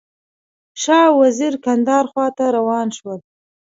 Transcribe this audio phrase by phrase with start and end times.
[0.81, 3.19] شاه او وزیر کندهار خواته روان شول.